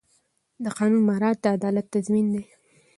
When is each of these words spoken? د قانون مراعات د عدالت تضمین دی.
د 0.63 0.65
قانون 0.77 1.01
مراعات 1.09 1.37
د 1.41 1.45
عدالت 1.55 1.85
تضمین 1.95 2.25
دی. 2.33 2.43